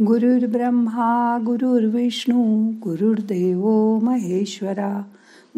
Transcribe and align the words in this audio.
गुरुर्ब्रह्मा 0.00 1.38
गुरुर्विष्णू 1.46 2.70
गुरुर्देव 2.82 3.98
महेश्वरा 4.02 5.02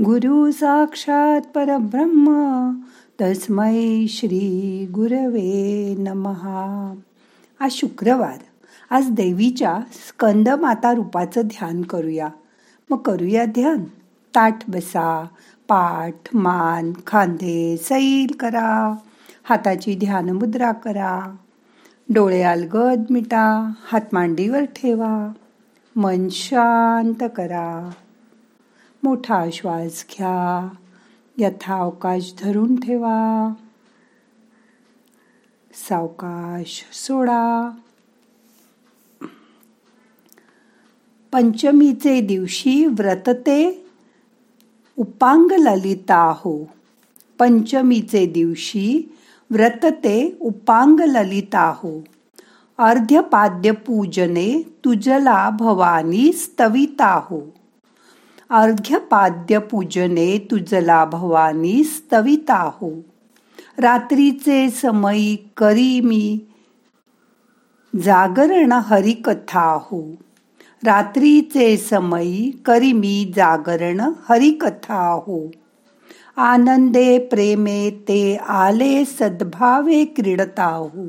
गुरु 0.05 0.51
साक्षात 0.51 1.41
परब्रह्म 1.55 2.29
तस्मै 3.21 4.07
श्री 4.09 4.87
गुरवे 4.95 5.95
नमहा 5.99 6.95
आज 7.61 7.71
शुक्रवार. 7.71 8.39
आज 8.91 9.11
देवीच्या 9.11 9.79
स्कंद 10.09 10.49
माता 10.49 10.93
रूपाचं 10.95 11.41
ध्यान 11.41 11.83
करूया. 11.83 12.29
मग 12.91 12.99
करूया 12.99 13.45
ध्यान. 13.45 13.85
ताठ 14.35 14.71
बसा 14.71 15.25
पाठ 15.69 16.35
मान 16.35 16.93
खांदे 17.07 17.77
सैल 17.77 18.35
करा. 18.41 18.95
हाताची 19.45 19.97
ध्यानमुद्रा 19.97 20.73
करा. 20.73 21.37
डोळे 22.09 22.43
अलगद 22.43 23.05
मिटा 23.11 23.73
हात 23.83 24.01
मांडीवर 24.13 24.65
ठेवा. 24.65 25.33
मन 25.97 26.29
शांत 26.29 27.29
करा. 27.37 27.91
मोठा 29.03 29.45
श्वास 29.53 30.07
घ्या. 30.11 30.69
यथावकाश 31.39 32.35
धरून 32.39 32.81
ठेवा. 32.81 33.53
सावकाश 35.75 36.85
सोडा. 36.93 37.71
पंचमीचे 41.33 42.21
दिवशी 42.21 42.87
व्रतते 42.87 43.87
उपांग 44.99 45.53
ललिता 45.53 46.33
हो. 46.37 46.69
पंचमीचे 47.39 48.27
दिवशी 48.27 49.03
व्रतते 49.51 50.17
उपांग 50.41 51.01
ललिताहो 51.01 52.01
अर्ध्यपाद्य 52.79 53.73
पूजने 53.87 54.47
तुजला 54.85 55.51
भवानी 55.51 56.33
स्तविता 56.33 57.13
हो 57.31 57.41
पूजने 59.71 60.27
तुजला 60.51 61.05
भवानी 61.05 61.83
स्तविताहो 61.85 62.91
रात्रीचे 63.81 64.69
समयी 64.71 65.37
करी 65.57 66.01
मी 66.01 66.39
जागरण 67.95 68.73
हरिकथा 68.87 69.71
हो 69.91 70.01
रात्रीचे 70.83 71.77
समयी 71.77 72.51
करी 72.67 72.93
मी 72.93 73.33
जागरण 73.37 74.01
हरिकथा 74.29 75.07
हो 75.27 75.39
आनंदे 76.37 77.19
प्रेमे 77.31 77.91
ते 78.09 78.37
आले 78.37 79.05
सद्भावे 79.05 80.05
क्रीडताहू। 80.05 81.05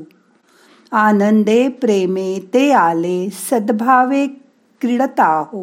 आनंदे 0.92 1.56
प्रेमे 1.80 2.26
ते 2.52 2.70
आले 2.72 3.16
सद्भावे 3.30 4.26
क्रीडताहू। 4.80 5.62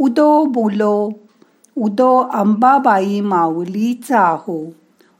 उदो 0.00 0.44
बुलो 0.54 0.94
उदो 1.76 2.10
अंबाबाई 2.34 3.20
माऊलीचा 3.20 4.22
हो 4.44 4.56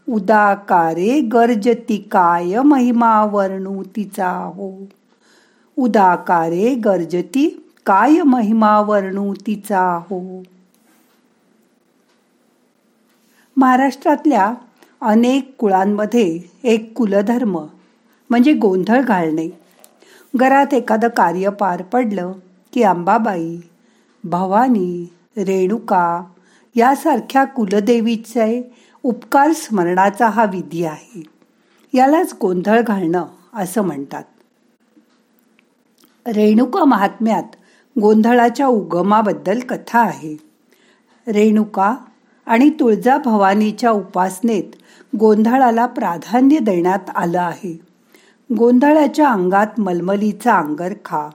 उदाकारे 0.09 1.21
गर्जती 1.33 1.97
काय 2.13 2.63
महिमा 2.65 3.13
वर्णू 3.25 3.83
तिचा 3.97 4.31
हो 4.57 4.71
उदाकारे 5.77 6.75
गर्जती 6.85 7.47
काय 7.87 8.23
महिमा 8.27 8.79
वर्णू 8.81 9.33
तिचा 9.47 9.85
हो 10.11 10.21
महाराष्ट्रातल्या 13.59 14.55
अनेक 15.01 15.55
कुळांमध्ये 15.59 16.41
एक 16.63 16.95
कुलधर्म 16.95 17.59
म्हणजे 18.31 18.53
गोंधळ 18.53 19.01
घालणे. 19.01 19.49
घरात 20.37 20.75
एखादं 20.75 21.09
कार्य 21.09 21.51
पार 21.51 21.83
पडलं 21.83 22.33
की 22.73 22.83
अंबाबाई 22.83 23.59
भवानी 24.25 25.13
रेणुका 25.37 26.25
यासारख्या 26.75 27.45
कुलदेवीचे 27.45 28.75
उपकार 29.03 29.53
स्मरणाचा 29.53 30.29
हा 30.29 30.45
विधी 30.45 30.85
आहे. 30.85 31.23
यालाच 31.95 32.35
गोंधळ 32.41 32.81
घालणं 32.81 33.25
असं 33.55 33.83
म्हणतात. 33.83 34.25
रेणुका 36.27 36.85
महात्म्यात 36.85 37.57
गोंधळाच्या 38.01 38.67
उगमाबद्दल 38.67 39.61
कथा 39.61 39.99
आहे. 39.99 40.37
रेणुका 41.29 41.97
आणि 42.49 42.71
तुळजा 42.71 43.17
भवानीच्या 43.19 43.91
उपासनेत 43.91 44.77
गोंधळाला 45.17 45.87
प्राधान्य 45.87 46.59
देण्यात 46.59 47.11
आलं 47.15 47.41
आहे. 47.41 47.81
गोंधळाच्या 48.59 49.29
अंगात 49.29 49.81
मलमलीचा 49.81 50.55
अंगरखा 50.55 51.29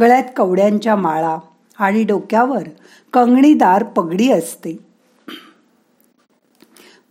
गळ्यात 0.00 0.22
कवड्यांच्या 0.36 0.96
माळा 0.96 1.36
आणि 1.78 2.04
डोक्यावर 2.04 2.62
कंगणीदार 3.12 3.84
पगडी 3.84 4.30
असते. 4.32 4.76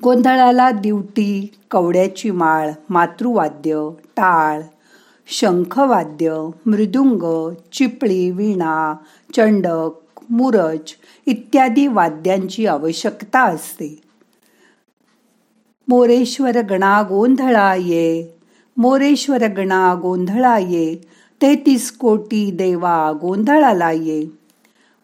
गोंधळाला 0.04 0.72
दिवटी 0.72 1.56
कवड्याची 1.72 2.32
माळ 2.32 2.72
मातृवाद्य 2.90 3.90
टाळ 4.10 4.62
शंखवाद्य 5.28 6.32
मृदुंग 6.66 7.54
चिपळी 7.72 8.32
वीणा 8.32 8.96
चंडक 9.36 9.90
मुरज 10.30 10.94
इत्यादी 11.26 11.88
वाद्यांची 11.88 12.66
आवश्यकता 12.66 13.44
असते. 13.44 14.02
मोरेश्वर 15.88 16.62
गणा 16.62 17.02
गोंधळा 17.02 17.74
ये 17.76 18.38
मोरेश्वर 18.78 19.48
गणा 19.48 19.94
गोंधळा 20.02 20.58
ये 20.58 20.96
तेहतीस 21.42 21.92
कोटी 21.92 22.52
देवा 22.52 23.12
गोंधळाला 23.22 23.92
ये 23.92 24.26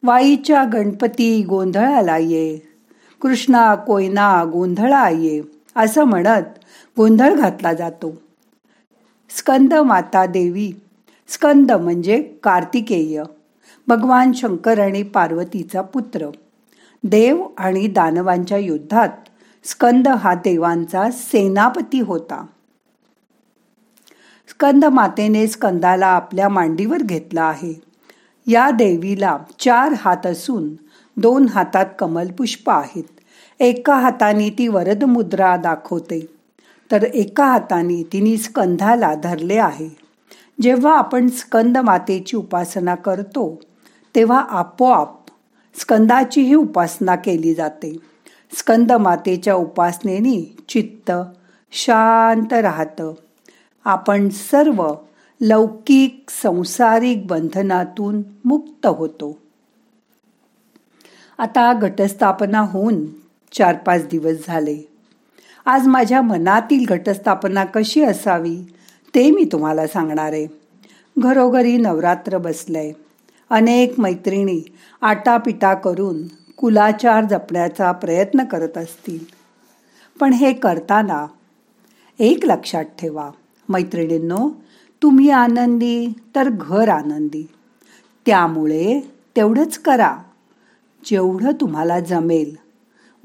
वाईच्या 0.03 0.63
गणपती 0.73 1.43
गोंधळाला 1.43 2.17
ये 2.17 2.57
कृष्णा 3.21 3.75
कोयना 3.75 4.43
गोंधळा 4.51 5.09
ये 5.09 5.41
असं 5.75 6.03
म्हणत 6.03 6.59
गोंधळ 6.97 7.33
घातला 7.33 7.73
जातो. 7.73 8.21
स्कंद 9.29 9.73
माता 9.73 10.25
देवी 10.25 10.71
स्कंद 11.27 11.71
म्हणजे 11.71 12.21
कार्तिकेय. 12.43 13.23
भगवान 13.87 14.31
शंकर 14.31 14.79
आणि 14.79 15.03
पार्वतीचा 15.03 15.81
पुत्र. 15.81 16.29
देव 17.03 17.47
आणि 17.57 17.87
दानवांच्या 17.87 18.57
युद्धात 18.57 19.09
स्कंद 19.63 20.07
हा 20.07 20.33
देवांचा 20.33 21.09
सेनापती 21.11 21.99
होता. 21.99 22.45
स्कंद 24.49 24.85
मातेने 24.85 25.47
स्कंदाला 25.47 26.07
आपल्या 26.07 26.49
मांडीवर 26.49 26.97
घेतला 26.97 27.43
आहे. 27.43 27.81
या 28.47 28.71
देवीला 28.71 29.37
चार 29.59 29.93
हात 29.97 30.25
असून 30.25 30.69
दोन 31.17 31.47
हातात 31.47 31.85
कमलपुष्प 31.99 32.69
आहेत. 32.69 33.03
एका 33.59 33.95
हाताने 33.95 34.49
ती 34.49 34.67
वरद 34.67 35.03
मुद्रा 35.03 35.57
दाखवते. 35.57 36.25
तर 36.91 37.03
एका 37.03 37.45
हाताने 37.45 38.03
तिने 38.13 38.37
स्कंधाला 38.37 39.15
धरले 39.15 39.57
आहे. 39.57 39.89
जेव्हा 40.61 40.97
आपण 40.97 41.27
स्कंद 41.27 41.77
मातेची 41.77 42.37
उपासना 42.37 42.95
करतो 42.95 43.59
तेव्हा 44.15 44.39
आपोआप 44.39 45.19
स्कंदाचीही 45.79 46.53
उपासना 46.53 47.15
केली 47.15 47.53
जाते. 47.53 47.97
स्कंद 48.57 48.91
मातेच्या 48.91 49.55
उपासनेने 49.55 50.55
चित्त 50.69 51.11
शांत 51.71 52.53
राहतं. 52.53 53.13
आपण 53.85 54.29
सर्व 54.29 54.93
लौकिक 55.41 56.25
संसारिक 56.29 57.27
बंधनातून 57.27 58.21
मुक्त 58.45 58.85
होतो. 58.85 59.37
आता 61.37 61.73
घटस्थापना 61.73 62.59
होऊन 62.59 63.05
चार 63.51 63.75
पाच 63.75 64.07
दिवस 64.07 64.47
झाले. 64.47 64.89
आज 65.65 65.87
माझ्या 65.87 66.21
मनातील 66.21 66.85
घटस्थापना 66.85 67.65
कशी 67.65 68.03
असावी 68.03 68.57
ते 69.15 69.31
मी 69.31 69.49
तुम्हाला 69.51 69.87
सांगणार 69.87 70.31
आहे. 70.31 70.47
घरोघरी 71.19 71.77
नवरात्र 71.77 72.37
बसलंय. 72.37 72.91
अनेक 73.49 73.99
मैत्रिणी 73.99 74.61
आटापिटा 75.01 75.73
करून 75.73 76.27
कुलाचार 76.57 77.23
जपण्याचा 77.23 77.91
प्रयत्न 77.91 78.43
करत 78.43 78.77
असतील. 78.77 79.25
पण 80.19 80.33
हे 80.33 80.53
करताना 80.53 81.25
एक 82.19 82.45
लक्षात 82.45 82.83
ठेवा 82.83 83.29
मैत्रिणींनो 83.69 84.49
तुम्ही 85.01 85.29
आनंदी 85.29 86.13
तर 86.35 86.49
घर 86.49 86.89
आनंदी. 86.89 87.47
त्यामुळे 88.25 89.11
तेवढंच 89.35 89.77
करा. 89.77 90.17
जेवढं 91.05 91.51
तुम्हाला 91.61 91.99
जमेल 91.99 92.55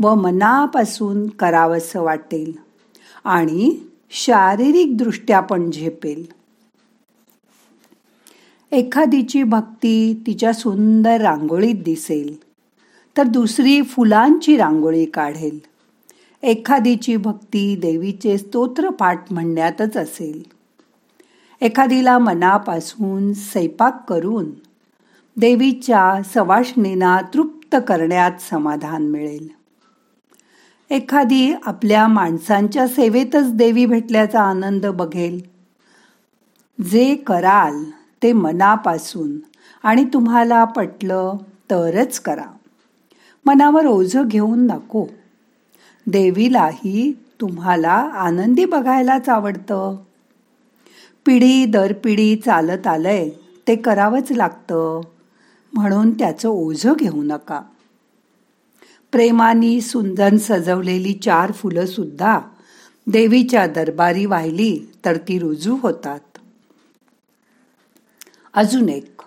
व 0.02 0.14
मनापासून 0.14 1.28
करावंसं 1.28 2.02
वाटेल 2.02 2.52
आणि 3.24 3.78
शारीरिकदृष्ट्या 4.10 5.40
पण 5.40 5.70
झेपेल. 5.70 6.37
एखादीची 8.72 9.42
भक्ती 9.42 10.22
तिच्या 10.26 10.52
सुंदर 10.52 11.20
रांगोळीत 11.20 11.74
दिसेल 11.74 12.36
तर 13.16 13.22
दुसरी 13.22 13.82
फुलांची 13.82 14.56
रांगोळी 14.56 15.04
काढेल. 15.04 15.58
एखादीची 16.42 17.16
भक्ती 17.16 17.76
देवीचे 17.76 18.38
स्तोत्र 18.38 18.90
पाठ 18.90 19.32
म्हणण्यातच 19.32 19.96
असेल. 19.96 20.42
एखादीला 21.60 22.18
मनापासून 22.18 23.32
स्वैपाक 23.32 24.04
करून 24.08 24.50
देवीच्या 25.36 26.22
सवाशणींना 26.34 27.20
तृप्त 27.34 27.76
करण्यात 27.88 28.32
समाधान 28.50 29.02
मिळेल. 29.02 29.48
एखादी 30.90 31.54
आपल्या 31.64 32.08
माणसांच्या 32.08 32.88
सेवेतच 32.88 33.52
देवी 33.54 33.86
भेटल्याचा 33.86 34.40
आनंद 34.40 34.86
बघेल. 34.86 35.40
जे 36.82 37.14
कराल 37.14 37.84
ते 38.22 38.32
मनापासून. 38.32 39.38
आणि 39.82 40.04
तुम्हाला 40.04 40.64
पटलं 40.64 41.36
तरच 41.70 42.20
करा. 42.20 42.44
मनावर 43.46 43.86
ओझं 43.86 44.28
घेऊन 44.28 44.66
नको. 44.66 45.06
देवीलाही 46.06 47.12
तुम्हाला 47.40 47.92
आनंदी 48.14 48.64
बघायलाच 48.64 49.28
आवडतं. 49.28 49.96
पिढी 51.26 51.64
दर 51.64 51.92
पिढी 51.92 52.36
चालत 52.36 52.86
आलंय 52.86 53.30
ते 53.68 53.76
करावंच 53.76 54.32
लागतं. 54.32 55.00
म्हणून 55.72 56.18
त्याचं 56.18 56.48
ओझं 56.48 56.92
घेऊ 56.98 57.22
नका. 57.22 57.62
प्रेमानी 59.12 59.80
सुंदर 59.80 60.36
सजवलेली 60.36 61.12
चार 61.12 61.52
फुलंसुद्धा 61.52 62.40
देवीच्या 63.06 63.66
दरबारी 63.66 64.24
वाहिली 64.24 64.92
तर 65.04 65.16
ती 65.16 65.38
रुजू 65.38 65.76
होतात. 65.82 66.37
अजून 68.54 68.88
एक. 68.88 69.22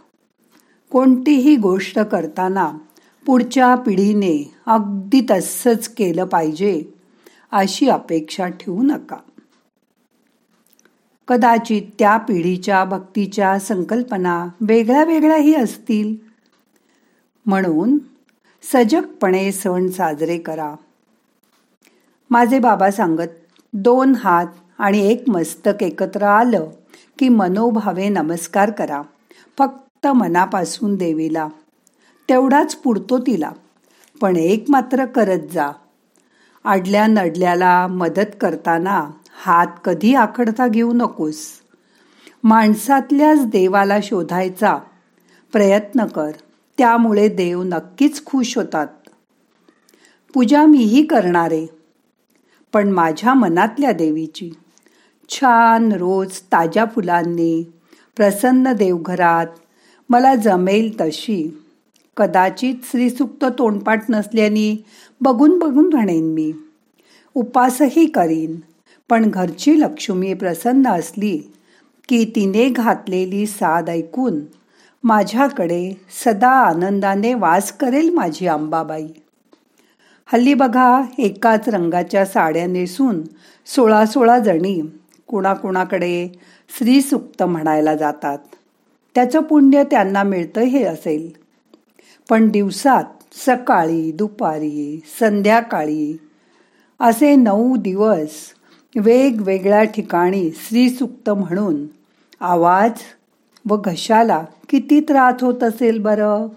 कोणतीही 0.91 1.56
गोष्ट 1.56 2.00
करताना 2.00 2.71
पुढच्या 3.25 3.75
पिढीने 3.75 4.53
अगदी 4.65 5.25
तसंच 5.31 5.88
केलं 5.88 6.25
पाहिजे 6.25 6.83
अशी 7.51 7.89
अपेक्षा 7.89 8.47
ठेवू 8.47 8.81
नका. 8.83 9.18
कदाचित 11.27 11.81
त्या 12.00 12.18
पिढीच्या 12.18 12.85
भक्तीच्या 12.85 13.59
संकल्पना 13.59 14.47
वेगळ्या 14.62 15.03
वेगळ्याही 15.03 15.56
असतील. 15.56 16.15
म्हणून 17.45 17.97
सजगपणे 18.63 19.51
सण 19.51 19.88
साजरे 19.88 20.38
करा. 20.38 20.75
माझे 22.29 22.59
बाबा 22.59 22.91
सांगत 22.91 23.62
दोन 23.74 24.15
हात 24.15 24.47
आणि 24.77 25.07
एक 25.07 25.24
मस्तक 25.27 25.83
एकत्र 25.83 26.24
आलं 26.24 26.69
की 27.21 27.29
मनोभावे 27.29 28.09
नमस्कार 28.09 28.71
करा. 28.71 29.01
फक्त 29.57 30.07
मनापासून 30.07 30.95
देवीला. 30.95 31.47
तेवढाच 32.29 32.75
पुरतो 32.75 33.18
तिला. 33.18 33.51
पण 34.21 34.35
एक 34.35 34.65
मात्र 34.69 35.06
करत 35.06 35.39
जा. 35.53 35.71
आडल्या 36.63 37.07
नडल्याला 37.07 37.88
मदत 37.88 38.35
करताना 38.41 39.09
हात 39.41 39.68
कधी 39.85 40.13
आखडता 40.13 40.68
घेऊ 40.68 40.94
नकोस. 40.94 41.38
माणसातल्याच 42.44 43.45
देवाला 43.45 43.97
शोधायचा 44.03 44.77
प्रयत्न 45.51 46.06
कर. 46.06 46.31
त्यामुळे 46.77 47.27
देव 47.27 47.63
नक्कीच 47.63 48.25
खुश 48.25 48.57
होतात. 48.57 48.88
पूजा 50.33 50.65
मीही 50.65 51.06
करणारे. 51.06 51.65
पण 52.74 52.89
माझ्या 52.89 53.33
मनातल्या 53.33 53.91
देवीची. 53.91 54.51
छान 55.31 55.91
रोज 55.91 56.39
ताज्या 56.39 56.85
फुलांनी 56.85 57.63
प्रसन्न 58.17 58.73
देवघरात. 58.73 59.47
मला 60.09 60.35
जमेल 60.35 61.01
तशी. 61.01 61.61
कदाचित 62.17 62.75
श्रीसुक्त 62.83 63.45
तोंडपाठ 63.59 64.03
नसल्याने 64.09 64.83
बघून 65.21 65.59
बघून 65.59 65.89
म्हणेन 65.93 66.33
मी. 66.33 66.51
उपासही 67.35 68.05
करीन. 68.05 68.55
पण 69.09 69.29
घरची 69.29 69.79
लक्ष्मी 69.79 70.33
प्रसन्न 70.33 70.87
असली 70.87 71.37
की 72.09 72.31
तिने 72.35 72.69
घातलेली 72.69 73.45
साद 73.45 73.89
ऐकून 73.89 74.39
माझ्याकडे 75.03 75.93
सदा 76.25 76.51
आनंदाने 76.51 77.33
वास 77.33 77.71
करेल 77.71 78.09
माझी 78.09 78.47
अंबाबाई 78.47 79.07
हल्ली 80.25 80.53
बघा 80.53 81.01
एकाच 81.17 81.69
रंगाच्या 81.69 82.25
साड्या 82.25 82.67
नेसून 82.67 83.21
सोळा 83.65 84.05
सोळा 84.05 84.39
जणी 84.39 84.81
कुणाकुणाकडे 85.31 86.27
श्रीसूक्त 86.77 87.43
म्हणायला 87.43 87.95
जातात. 87.95 88.37
त्याचं 89.15 89.41
पुण्य 89.41 89.83
त्यांना 89.83 90.23
मिळतं 90.23 90.61
हे 90.61 90.83
असेल. 90.83 91.31
पण 92.29 92.49
दिवसात 92.49 93.03
सकाळी 93.45 94.11
दुपारी 94.11 95.01
संध्याकाळी 95.19 96.19
असे 96.99 97.35
नऊ 97.35 97.75
दिवस 97.75 98.29
वेगवेगळ्या 98.95 99.83
ठिकाणी 99.83 100.51
श्रीसूक्त 100.51 101.29
म्हणून 101.29 101.85
आवाज 102.39 102.91
व 103.69 103.77
घशाला 103.77 104.45
किती 104.69 104.99
त्रास 104.99 105.43
होत 105.43 105.63
असेल 105.63 105.99
बरं? 105.99 106.47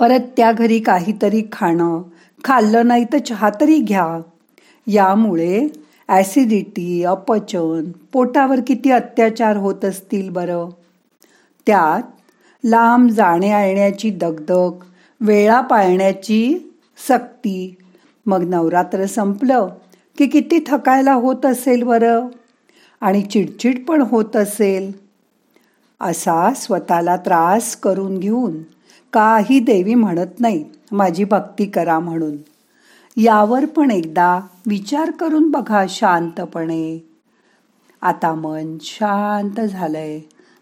परत 0.00 0.20
त्या 0.36 0.52
घरी 0.52 0.78
काहीतरी 0.78 1.42
खाणं 1.52 2.02
खाल्लं 2.44 2.86
नाही 2.86 3.04
तर 3.04 3.18
चहा 3.18 3.50
तरी 3.60 3.78
घ्या. 3.78 4.20
यामुळे 4.86 5.68
ॲसिडिटी 6.12 7.04
अपचन 7.04 7.90
पोटावर 8.12 8.60
किती 8.66 8.90
अत्याचार 8.90 9.56
होत 9.56 9.84
असतील 9.84 10.30
बरं? 10.30 10.68
त्यात 11.66 12.02
लांब 12.64 13.10
जाण्या 13.10 13.66
येण्याची 13.66 14.10
दगदग 14.10 14.70
वेळा 15.20 15.60
पाळण्याची 15.60 16.72
सक्ती. 17.08 17.76
मग 18.26 18.48
नवरात्र 18.48 19.06
संपलं 19.06 19.68
की 20.18 20.26
किती 20.26 20.64
थकायला 20.66 21.12
होत 21.12 21.46
असेल 21.46 21.82
बरं? 21.82 22.28
आणि 23.00 23.22
चिडचिड 23.22 23.84
पण 23.84 24.00
होत 24.02 24.36
असेल. 24.36 24.92
असा 26.00 26.52
स्वतःला 26.54 27.16
त्रास 27.16 27.76
करून 27.76 28.18
घेऊन 28.18 28.62
काही 29.12 29.60
देवी 29.60 29.94
म्हणत 29.94 30.40
नाही 30.40 30.64
माझी 30.92 31.24
भक्ती 31.24 31.66
करा 31.66 31.98
म्हणून. 31.98 32.36
यावर 33.16 33.64
पण 33.64 33.90
एकदा 33.90 34.40
विचार 34.66 35.10
करून 35.10 35.50
बघा 35.50 35.84
शांतपणे. 35.88 37.08
आता 38.02 38.34
मन 38.34 38.76
शांत 38.80 39.60
झालंय. 39.60 40.20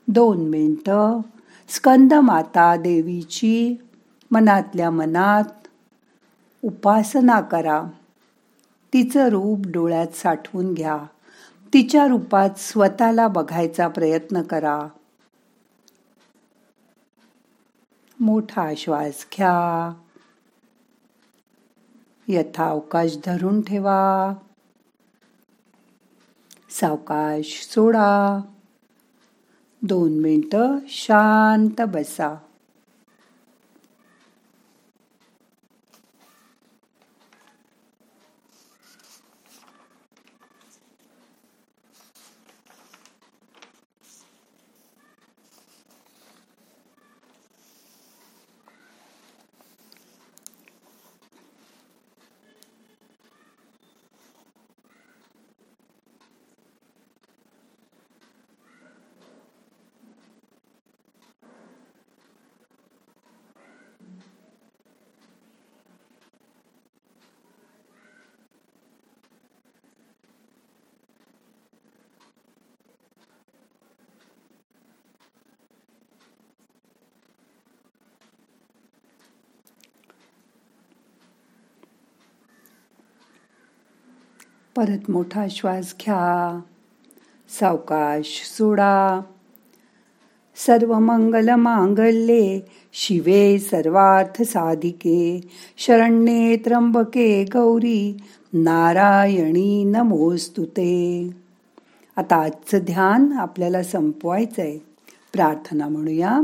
दोन 0.08 0.49
मिनटं. 0.49 1.20
स्कंद 1.69 2.14
माता 2.14 2.76
देवीची 2.76 3.75
मनातल्या 4.31 4.91
मनात 4.91 5.69
उपासना 6.64 7.41
करा. 7.41 7.82
तिचं 8.93 9.29
रूप 9.29 9.58
डोळ्यात 9.67 10.06
साठवून 10.06 10.75
घ्या. 10.75 10.99
तिच्या 11.75 12.06
रूपात 12.06 12.50
स्वतःला 12.56 13.29
बघायचा 13.29 13.88
प्रयत्न 13.88 14.43
करा. 14.43 14.88
मोठा 18.21 18.71
श्वास 18.76 19.26
घ्या. 19.37 19.92
यथावकाश 22.31 23.17
धरून 23.25 23.63
ठेवा. 23.63 24.35
सावकाश 26.71 27.69
सोडा. 27.75 28.41
दोन 29.83 30.21
मिनटं 30.21 30.79
शांत 30.89 31.81
बसा. 31.81 32.37
परत 84.77 85.11
मोठा 85.11 85.47
श्वास 85.50 85.95
घ्या 86.00 86.61
सावकाश 87.61 88.55
सोडा. 88.59 89.21
सर्व 90.57 90.99
मंगल 90.99 91.55
मांगल्ये 91.55 92.61
शिवे 92.93 93.59
सर्वार्थ 93.59 94.43
साधिके 94.43 95.41
शरण्ये 95.79 96.57
त्र्यंबके 96.57 97.45
गौरी 97.45 98.17
नारायणी 98.53 99.85
नमोस्तुते. 99.85 101.31
आता 102.17 102.37
आजचं 102.37 102.79
ध्यान 102.79 103.33
आपल्याला 103.33 103.83
संपवायचं 103.83 104.62
आहे 104.62 104.79
प्रार्थना 105.33 105.89
म्हणूया 105.89 106.41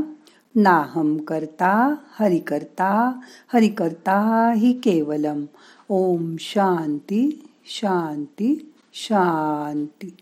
नाहम 0.54 1.18
करता 1.18 1.95
हरि 2.21 2.38
करता 2.38 3.21
हरि 3.54 3.68
करता 3.68 4.52
हि 4.56 4.73
केवलम. 4.73 5.45
ओम 5.88 6.37
शांती. 6.38 7.45
शांती 7.66 8.73
शांती. 8.94 10.16